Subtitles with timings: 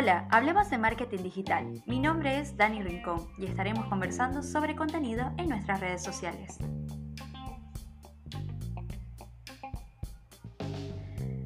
[0.00, 1.82] Hola, hablemos de marketing digital.
[1.84, 6.56] Mi nombre es Dani Rincón y estaremos conversando sobre contenido en nuestras redes sociales.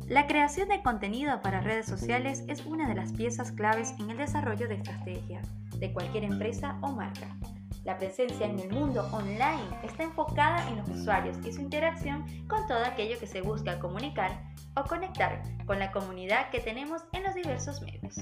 [0.07, 4.19] La creación de contenido para redes sociales es una de las piezas claves en el
[4.19, 5.43] desarrollo de estrategia
[5.77, 7.37] de cualquier empresa o marca.
[7.85, 12.67] La presencia en el mundo online está enfocada en los usuarios y su interacción con
[12.67, 14.43] todo aquello que se busca comunicar
[14.75, 18.17] o conectar con la comunidad que tenemos en los diversos medios.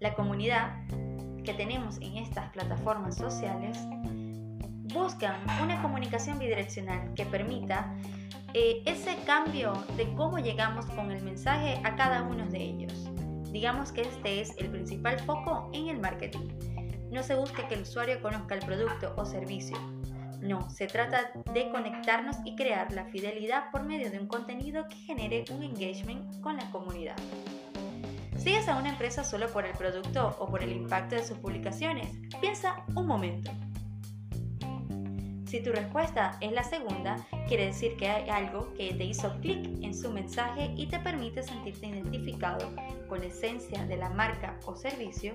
[0.00, 0.86] La comunidad
[1.44, 3.78] que tenemos en estas plataformas sociales
[4.94, 7.94] buscan una comunicación bidireccional que permita
[8.54, 13.15] eh, ese cambio de cómo llegamos con el mensaje a cada uno de ellos.
[13.56, 16.46] Digamos que este es el principal foco en el marketing.
[17.10, 19.78] No se busca que el usuario conozca el producto o servicio.
[20.42, 24.96] No, se trata de conectarnos y crear la fidelidad por medio de un contenido que
[24.96, 27.16] genere un engagement con la comunidad.
[28.36, 32.10] ¿Sigues a una empresa solo por el producto o por el impacto de sus publicaciones?
[32.42, 33.52] Piensa un momento.
[35.46, 39.64] Si tu respuesta es la segunda, quiere decir que hay algo que te hizo clic
[39.80, 42.72] en su mensaje y te permite sentirte identificado
[43.08, 45.34] con la esencia de la marca o servicio.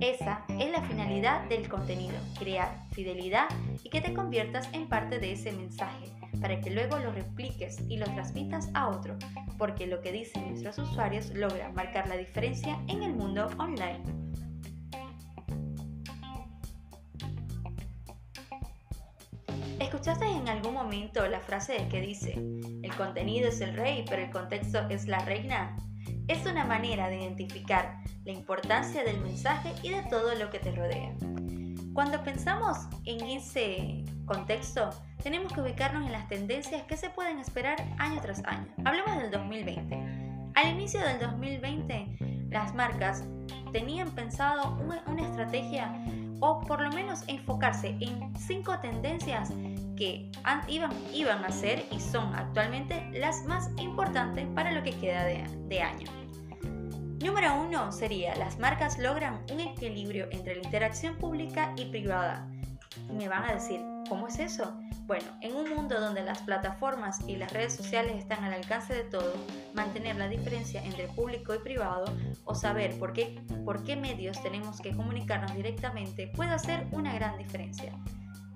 [0.00, 3.46] Esa es la finalidad del contenido, crear fidelidad
[3.84, 6.10] y que te conviertas en parte de ese mensaje
[6.40, 9.16] para que luego lo repliques y lo transmitas a otro,
[9.56, 14.23] porque lo que dicen nuestros usuarios logra marcar la diferencia en el mundo online.
[20.04, 22.34] ¿Escuchaste en algún momento la frase que dice,
[22.82, 25.78] el contenido es el rey, pero el contexto es la reina?
[26.28, 30.72] Es una manera de identificar la importancia del mensaje y de todo lo que te
[30.72, 31.14] rodea.
[31.94, 34.90] Cuando pensamos en ese contexto,
[35.22, 38.74] tenemos que ubicarnos en las tendencias que se pueden esperar año tras año.
[38.84, 40.52] Hablemos del 2020.
[40.54, 43.24] Al inicio del 2020, las marcas
[43.72, 45.94] tenían pensado una, una estrategia
[46.40, 49.50] o por lo menos enfocarse en cinco tendencias
[49.96, 50.30] que
[50.68, 55.82] iban, iban a ser y son actualmente las más importantes para lo que queda de,
[55.82, 56.06] año.
[57.22, 62.46] Número uno sería, las marcas logran un equilibrio entre la interacción pública y privada.
[63.12, 64.76] Me van a decir, ¿cómo es eso?
[65.06, 69.04] Bueno, en un mundo donde las plataformas y las redes sociales están al alcance de
[69.04, 69.36] todos,
[69.74, 72.06] mantener la diferencia entre público y privado
[72.44, 77.36] o saber por qué, por qué medios tenemos que comunicarnos directamente puede hacer una gran
[77.36, 77.92] diferencia.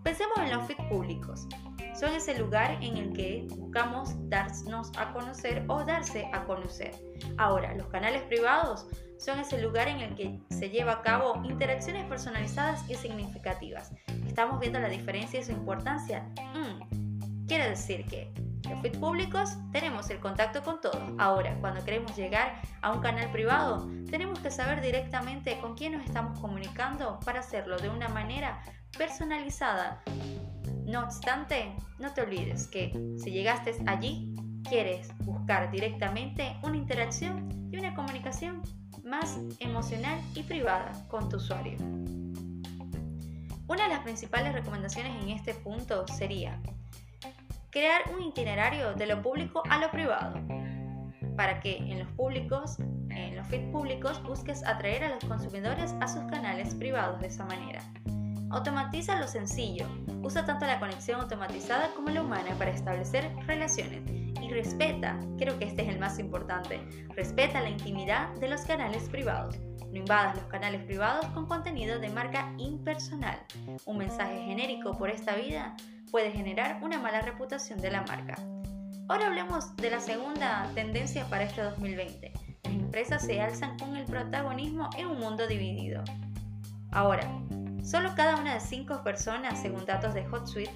[0.08, 1.46] Pensemos en los feeds públicos.
[1.94, 6.92] Son ese lugar en el que buscamos darnos a conocer o darse a conocer.
[7.36, 8.86] Ahora, los canales privados
[9.19, 13.92] son ese lugar en el que se lleva a cabo interacciones personalizadas y significativas.
[14.26, 16.26] ¿Estamos viendo la diferencia y su importancia?
[16.54, 18.32] Mm, quiere decir que
[18.66, 21.02] los feeds públicos tenemos el contacto con todos.
[21.19, 26.06] Ahora, cuando queremos llegar a un canal privado, tenemos que saber directamente con quién nos
[26.06, 28.62] estamos comunicando para hacerlo de una manera
[28.97, 30.03] personalizada.
[30.84, 34.34] No obstante, no te olvides que si llegaste allí,
[34.69, 38.62] quieres buscar directamente una interacción y una comunicación
[39.04, 41.76] más emocional y privada con tu usuario.
[43.66, 46.59] Una de las principales recomendaciones en este punto sería
[47.70, 50.41] crear un itinerario de lo público a lo privado,
[51.37, 52.78] para que en los públicos,
[53.10, 57.44] en los feeds públicos, busques atraer a los consumidores a sus canales privados de esa
[57.44, 57.82] manera.
[58.50, 59.86] Automatiza lo sencillo.
[60.22, 64.00] Usa tanto la conexión automatizada como la humana para establecer relaciones.
[64.41, 66.81] Y respeta, creo que este es el más importante,
[67.14, 69.58] respeta la intimidad de los canales privados.
[69.91, 73.38] No invadas los canales privados con contenido de marca impersonal.
[73.84, 75.76] Un mensaje genérico por esta vida
[76.10, 78.37] puede generar una mala reputación de la marca.
[79.08, 82.32] Ahora hablemos de la segunda tendencia para este 2020.
[82.64, 86.03] Las empresas se alzan con el protagonismo en un mundo dividido.
[86.91, 87.26] Ahora,
[87.88, 90.70] Solo cada una de cinco personas, según datos de HotSuite,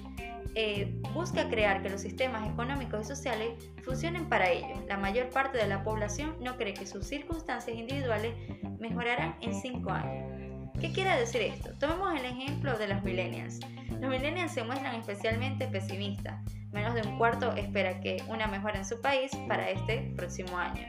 [0.55, 3.49] eh, busca crear que los sistemas económicos y sociales
[3.83, 4.83] funcionen para ello.
[4.87, 8.33] La mayor parte de la población no cree que sus circunstancias individuales
[8.79, 10.71] mejorarán en cinco años.
[10.81, 11.69] ¿Qué quiere decir esto?
[11.79, 13.59] Tomemos el ejemplo de los millennials.
[14.01, 16.43] Los millennials se muestran especialmente pesimistas.
[16.71, 20.87] Menos de un cuarto espera que una mejora en su país para este próximo año.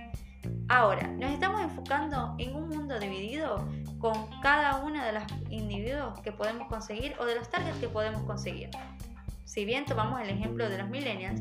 [0.69, 3.69] Ahora, nos estamos enfocando en un mundo dividido
[4.05, 8.23] con cada uno de los individuos que podemos conseguir o de los targets que podemos
[8.25, 8.69] conseguir.
[9.47, 11.41] Si bien tomamos el ejemplo de los millennials,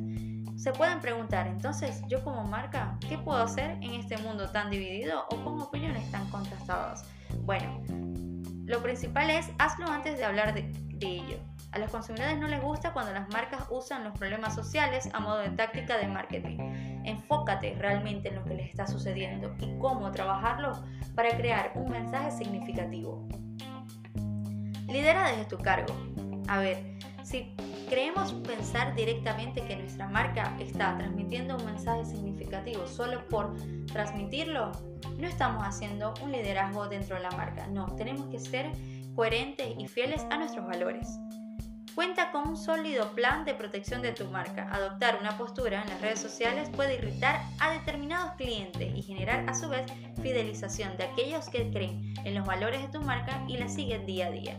[0.56, 5.26] se pueden preguntar, entonces, yo como marca, ¿qué puedo hacer en este mundo tan dividido
[5.30, 7.04] o con opiniones tan contrastadas?
[7.42, 7.82] Bueno,
[8.66, 10.72] lo principal es hazlo antes de hablar de
[11.02, 11.40] ello.
[11.74, 15.40] A los consumidores no les gusta cuando las marcas usan los problemas sociales a modo
[15.40, 16.60] de táctica de marketing.
[17.04, 20.84] Enfócate realmente en lo que les está sucediendo y cómo trabajarlo
[21.16, 23.28] para crear un mensaje significativo.
[24.88, 25.96] Lidera desde tu cargo.
[26.48, 26.78] A ver,
[27.24, 27.56] si
[27.90, 33.56] creemos pensar directamente que nuestra marca está transmitiendo un mensaje significativo solo por
[33.88, 34.74] transmitirlo,
[35.18, 37.66] no estamos haciendo un liderazgo dentro de la marca.
[37.66, 38.72] No, tenemos que ser
[39.16, 41.20] coherentes y fieles a nuestros valores.
[41.96, 44.68] Cuenta con un sólido plan de protección de tu marca.
[44.72, 49.54] Adoptar una postura en las redes sociales puede irritar a determinados clientes y generar a
[49.54, 49.86] su vez
[50.22, 54.28] fidelización de aquellos que creen en los valores de tu marca y la siguen día
[54.28, 54.58] a día.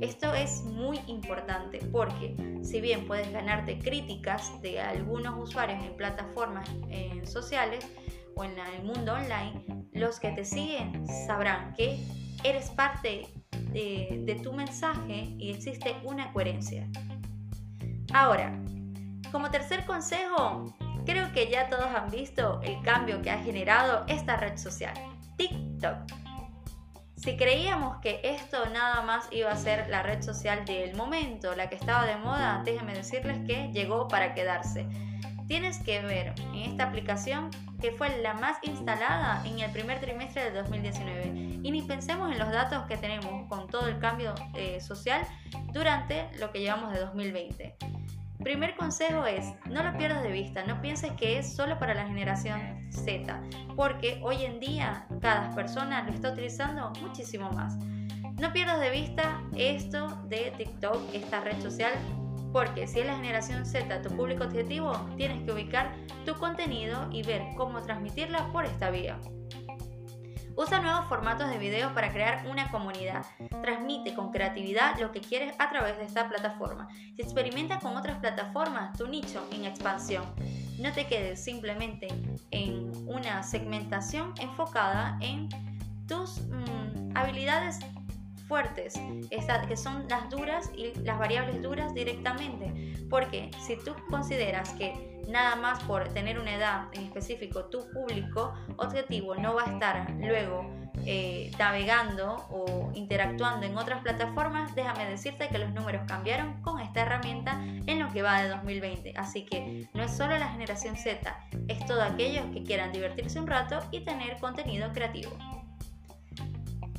[0.00, 6.68] Esto es muy importante porque si bien puedes ganarte críticas de algunos usuarios en plataformas
[7.24, 7.86] sociales
[8.36, 11.98] o en el mundo online, los que te siguen sabrán que
[12.44, 13.26] eres parte
[13.74, 16.86] de, tu mensaje y existe una coherencia.
[18.12, 18.56] Ahora,
[19.32, 20.74] como tercer consejo,
[21.04, 24.94] creo que ya todos han visto el cambio que ha generado esta red social,
[25.36, 25.96] TikTok.
[27.16, 31.68] Si creíamos que esto nada más iba a ser la red social del momento, la
[31.68, 34.86] que estaba de moda, déjenme decirles que llegó para quedarse.
[35.48, 37.50] Tienes que ver en esta aplicación
[37.92, 41.60] fue la más instalada en el primer trimestre del 2019.
[41.62, 45.26] Y ni pensemos en los datos que tenemos con todo el cambio eh, social
[45.72, 47.76] durante lo que llevamos de 2020.
[48.42, 52.06] Primer consejo es, no lo pierdas de vista, no pienses que es solo para la
[52.06, 52.60] generación
[52.90, 53.40] Z,
[53.74, 57.76] porque hoy en día cada persona lo está utilizando muchísimo más.
[58.38, 61.92] No pierdas de vista esto de TikTok, esta red social
[62.54, 65.92] porque si es la generación Z tu público objetivo, tienes que ubicar
[66.24, 69.18] tu contenido y ver cómo transmitirla por esta vía.
[70.54, 73.26] Usa nuevos formatos de video para crear una comunidad.
[73.60, 76.86] Transmite con creatividad lo que quieres a través de esta plataforma.
[77.16, 80.24] Si experimenta con otras plataformas, tu nicho en expansión.
[80.78, 82.06] No te quedes simplemente
[82.52, 85.48] en una segmentación enfocada en
[86.06, 87.80] tus mm, habilidades
[88.46, 88.94] fuertes,
[89.68, 92.94] que son las duras y las variables duras directamente.
[93.08, 98.52] Porque si tú consideras que nada más por tener una edad en específico, tu público
[98.76, 100.70] objetivo no va a estar luego
[101.06, 107.02] eh, navegando o interactuando en otras plataformas, déjame decirte que los números cambiaron con esta
[107.02, 109.14] herramienta en lo que va de 2020.
[109.16, 111.36] Así que no es solo la generación Z,
[111.68, 115.32] es todo aquellos que quieran divertirse un rato y tener contenido creativo.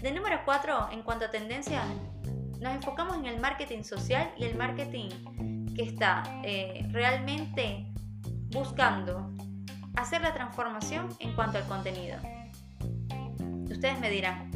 [0.05, 1.83] De número 4, en cuanto a tendencias,
[2.59, 5.09] nos enfocamos en el marketing social y el marketing
[5.73, 7.91] que está eh, realmente
[8.51, 9.33] buscando
[9.95, 12.19] hacer la transformación en cuanto al contenido.
[13.67, 14.51] Ustedes me dirán,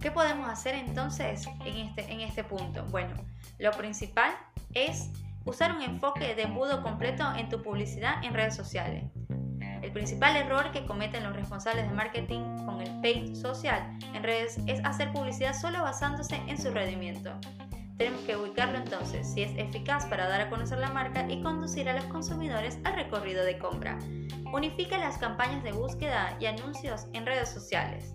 [0.00, 2.86] ¿qué podemos hacer entonces en este, en este punto?
[2.86, 3.12] Bueno,
[3.58, 4.32] lo principal
[4.72, 5.10] es
[5.44, 9.04] usar un enfoque de embudo completo en tu publicidad en redes sociales.
[9.96, 14.58] El principal error que cometen los responsables de marketing con el paid social en redes
[14.66, 17.32] es hacer publicidad solo basándose en su rendimiento.
[17.96, 21.88] Tenemos que ubicarlo entonces si es eficaz para dar a conocer la marca y conducir
[21.88, 23.98] a los consumidores al recorrido de compra.
[24.52, 28.12] Unifica las campañas de búsqueda y anuncios en redes sociales.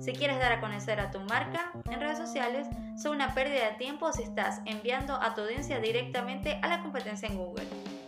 [0.00, 2.68] Si quieres dar a conocer a tu marca en redes sociales,
[3.02, 7.26] son una pérdida de tiempo si estás enviando a tu audiencia directamente a la competencia
[7.30, 7.64] en Google.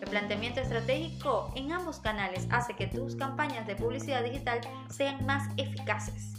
[0.07, 5.49] El planteamiento estratégico en ambos canales hace que tus campañas de publicidad digital sean más
[5.57, 6.33] eficaces.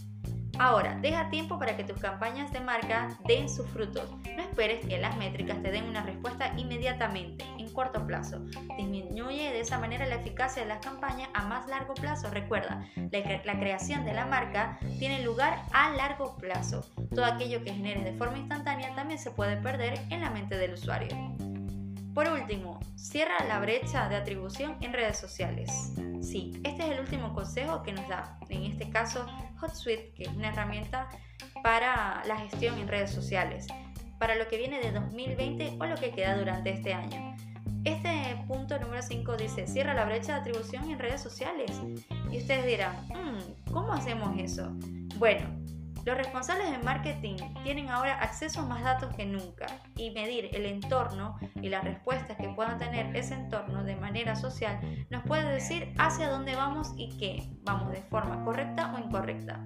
[0.58, 4.10] Ahora, deja tiempo para que tus campañas de marca den sus frutos.
[4.38, 8.40] No esperes que las métricas te den una respuesta inmediatamente, en corto plazo.
[8.78, 12.30] Disminuye de esa manera la eficacia de las campañas a más largo plazo.
[12.32, 16.86] Recuerda, la, la creación de la marca tiene lugar a largo plazo.
[17.14, 20.74] Todo aquello que generes de forma instantánea también se puede perder en la mente del
[20.74, 21.10] usuario.
[22.18, 25.94] Por último, cierra la brecha de atribución en redes sociales.
[26.20, 29.28] Sí, este es el último consejo que nos da, en este caso,
[29.62, 31.10] HotSuite, que es una herramienta
[31.62, 33.68] para la gestión en redes sociales,
[34.18, 37.36] para lo que viene de 2020 o lo que queda durante este año.
[37.84, 41.70] Este punto número 5 dice, cierra la brecha de atribución en redes sociales.
[42.32, 44.72] Y ustedes dirán, mm, ¿cómo hacemos eso?
[45.20, 45.46] Bueno,
[46.08, 50.66] los responsables de marketing tienen ahora acceso a más datos que nunca y medir el
[50.66, 55.94] entorno y las respuestas que puedan tener ese entorno de manera social nos puede decir
[55.98, 59.62] hacia dónde vamos y qué vamos de forma correcta o incorrecta.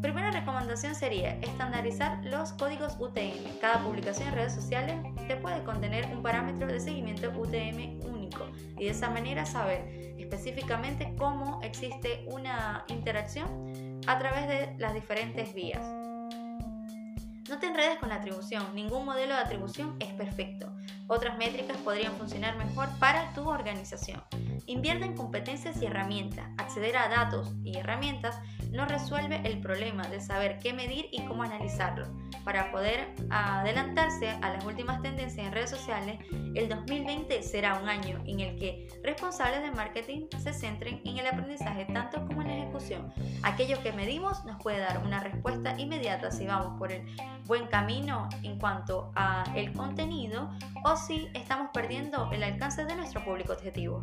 [0.00, 3.58] Primera recomendación sería estandarizar los códigos UTM.
[3.60, 8.46] Cada publicación en redes sociales te puede contener un parámetro de seguimiento UTM único
[8.78, 15.52] y de esa manera saber específicamente cómo existe una interacción a través de las diferentes
[15.52, 15.82] vías.
[17.46, 20.72] No te enredes con la atribución, ningún modelo de atribución es perfecto.
[21.08, 24.22] Otras métricas podrían funcionar mejor para tu organización.
[24.66, 26.46] Invierte en competencias y herramientas.
[26.58, 28.38] Acceder a datos y herramientas
[28.70, 32.06] no resuelve el problema de saber qué medir y cómo analizarlo.
[32.44, 36.18] Para poder adelantarse a las últimas tendencias en redes sociales,
[36.54, 41.26] el 2020 será un año en el que responsables de marketing se centren en el
[41.26, 43.12] aprendizaje tanto como en la ejecución.
[43.42, 47.06] Aquello que medimos nos puede dar una respuesta inmediata si vamos por el
[47.46, 50.50] buen camino en cuanto a el contenido
[50.84, 54.00] o si estamos perdiendo el alcance de nuestro público objetivo.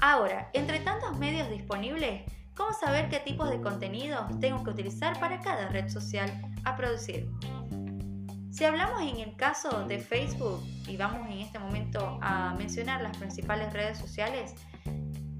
[0.00, 2.22] Ahora, entre tantos medios disponibles,
[2.54, 6.30] ¿cómo saber qué tipos de contenidos tengo que utilizar para cada red social
[6.64, 7.28] a producir?
[8.50, 13.16] Si hablamos en el caso de Facebook, y vamos en este momento a mencionar las
[13.16, 14.54] principales redes sociales,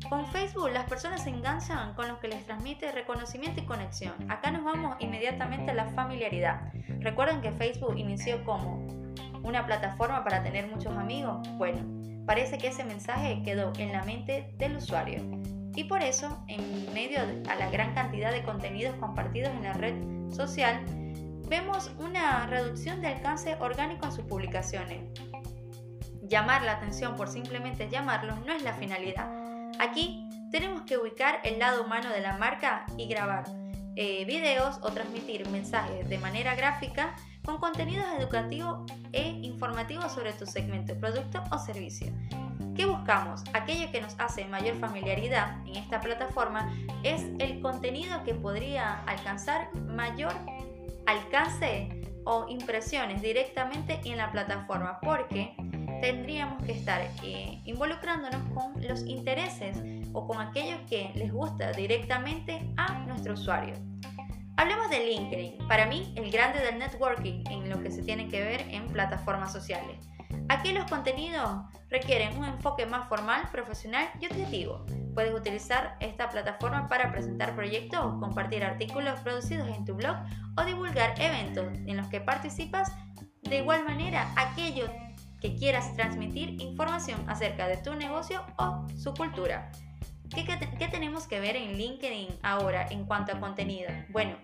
[0.09, 4.15] con Facebook las personas se enganchan con lo que les transmite reconocimiento y conexión.
[4.31, 6.73] Acá nos vamos inmediatamente a la familiaridad.
[7.00, 8.87] Recuerden que Facebook inició como
[9.43, 11.49] una plataforma para tener muchos amigos.
[11.57, 11.81] Bueno,
[12.25, 15.23] parece que ese mensaje quedó en la mente del usuario.
[15.75, 17.19] Y por eso, en medio
[17.50, 19.95] a la gran cantidad de contenidos compartidos en la red
[20.31, 20.81] social,
[21.49, 25.00] vemos una reducción de alcance orgánico en sus publicaciones.
[26.23, 29.46] Llamar la atención por simplemente llamarlos no es la finalidad
[29.78, 33.45] Aquí tenemos que ubicar el lado humano de la marca y grabar
[33.97, 37.14] eh, videos o transmitir mensajes de manera gráfica
[37.45, 42.12] con contenidos educativos e informativos sobre tu segmento, producto o servicio.
[42.75, 43.42] ¿Qué buscamos?
[43.54, 46.71] Aquello que nos hace mayor familiaridad en esta plataforma
[47.02, 50.35] es el contenido que podría alcanzar mayor
[51.06, 51.88] alcance
[52.25, 55.56] o impresiones directamente en la plataforma, porque
[56.00, 59.76] tendríamos que estar eh, involucrándonos con los intereses
[60.12, 63.75] o con aquellos que les gusta directamente a nuestro usuario.
[64.57, 68.41] Hablemos de LinkedIn, para mí el grande del networking en lo que se tiene que
[68.41, 69.99] ver en plataformas sociales.
[70.49, 74.87] Aquí los contenidos requieren un enfoque más formal, profesional y objetivo.
[75.15, 80.17] Puedes utilizar esta plataforma para presentar proyectos, compartir artículos producidos en tu blog
[80.57, 82.93] o divulgar eventos en los que participas.
[83.43, 84.88] De igual manera, aquello
[85.47, 89.71] que quieras transmitir información acerca de tu negocio o su cultura.
[90.35, 93.88] ¿Qué, tenemos que ver en LinkedIn ahora en cuanto a contenido?
[94.09, 94.37] Bueno,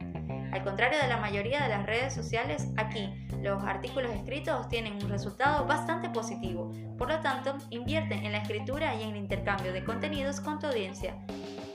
[0.53, 5.09] al contrario de la mayoría de las redes sociales, aquí los artículos escritos tienen un
[5.09, 6.73] resultado bastante positivo.
[6.97, 10.69] Por lo tanto, invierte en la escritura y en el intercambio de contenidos con tu
[10.69, 11.17] audiencia.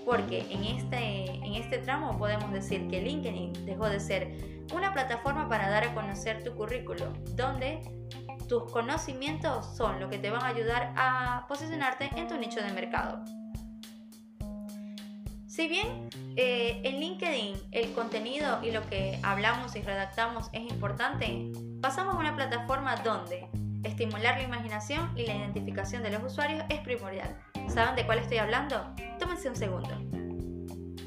[0.05, 5.49] Porque en este, en este tramo podemos decir que LinkedIn dejó de ser una plataforma
[5.49, 7.81] para dar a conocer tu currículo, donde
[8.47, 12.71] tus conocimientos son lo que te van a ayudar a posicionarte en tu nicho de
[12.71, 13.23] mercado.
[15.47, 21.51] Si bien eh, en LinkedIn el contenido y lo que hablamos y redactamos es importante,
[21.81, 23.47] pasamos a una plataforma donde
[23.83, 27.35] estimular la imaginación y la identificación de los usuarios es primordial.
[27.67, 28.93] ¿Saben de cuál estoy hablando?
[29.19, 29.89] Tómense un segundo.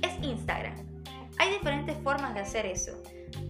[0.02, 0.74] Es Instagram.
[1.38, 3.00] Hay diferentes formas de hacer eso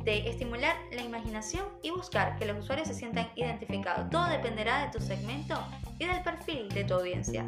[0.04, 4.08] de estimular la imaginación y buscar que los usuarios se sientan identificados.
[4.10, 5.62] Todo dependerá de tu segmento
[5.98, 7.44] y del perfil de tu audiencia.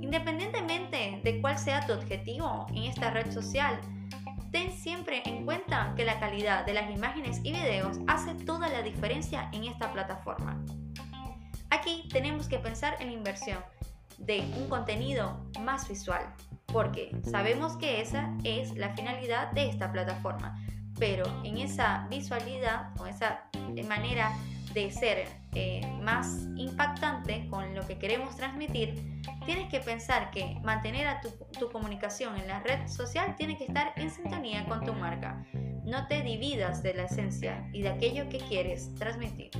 [0.00, 3.80] Independientemente de cuál sea tu objetivo en esta red social,
[4.50, 8.82] ten siempre en cuenta que la calidad de las imágenes y videos hace toda la
[8.82, 10.62] diferencia en esta plataforma.
[11.70, 13.58] Aquí tenemos que pensar en la inversión
[14.18, 16.34] de un contenido más visual,
[16.66, 20.58] porque sabemos que esa es la finalidad de esta plataforma,
[21.00, 23.44] pero en esa visualidad o esa
[23.88, 24.36] manera
[24.74, 28.94] de ser eh, más impactante con lo que queremos transmitir,
[29.46, 33.64] tienes que pensar que mantener a tu, tu, comunicación en la red social tiene que
[33.64, 35.44] estar en sintonía con tu marca.
[35.84, 39.50] No te dividas de la esencia y de aquello que quieres transmitir.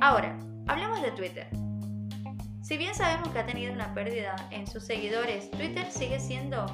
[0.00, 1.48] Ahora, hablemos de Twitter.
[2.62, 6.64] Si bien sabemos que ha tenido una pérdida en sus seguidores, Twitter sigue siendo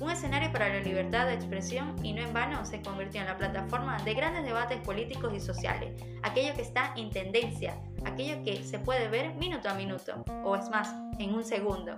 [0.00, 3.36] un escenario para la libertad de expresión y no en vano se convirtió en la
[3.36, 8.78] plataforma de grandes debates políticos y sociales, aquello que está en tendencia, aquello que se
[8.78, 11.96] puede ver minuto a minuto, o es más, en un segundo.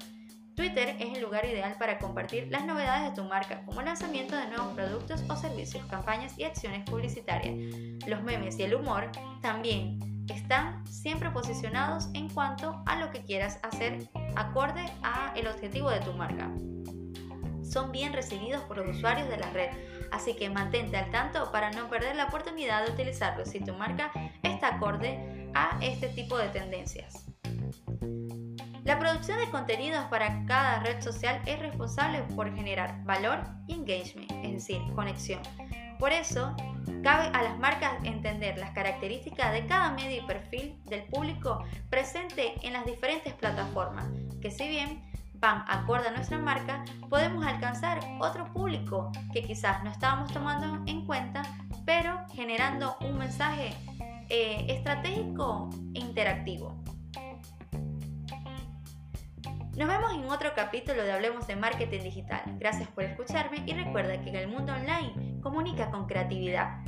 [0.55, 4.49] Twitter es el lugar ideal para compartir las novedades de tu marca, como lanzamiento de
[4.49, 7.55] nuevos productos o servicios, campañas y acciones publicitarias.
[8.07, 13.59] Los memes y el humor también están siempre posicionados en cuanto a lo que quieras
[13.63, 16.51] hacer acorde a el objetivo de tu marca
[17.71, 19.71] son bien recibidos por los usuarios de la red,
[20.11, 24.11] así que mantente al tanto para no perder la oportunidad de utilizarlo si tu marca
[24.43, 27.27] está acorde a este tipo de tendencias.
[28.85, 34.31] La producción de contenidos para cada red social es responsable por generar valor y engagement,
[34.43, 35.41] es decir, conexión.
[35.99, 36.57] Por eso,
[37.03, 42.55] cabe a las marcas entender las características de cada medio y perfil del público presente
[42.63, 44.07] en las diferentes plataformas,
[44.41, 45.10] que si bien
[45.41, 51.43] van acorde nuestra marca, podemos alcanzar otro público que quizás no estábamos tomando en cuenta,
[51.85, 53.75] pero generando un mensaje
[54.29, 56.81] eh, estratégico e interactivo.
[59.77, 62.43] Nos vemos en otro capítulo de Hablemos de Marketing Digital.
[62.59, 66.83] Gracias por escucharme y recuerda que en el mundo online comunica con creatividad.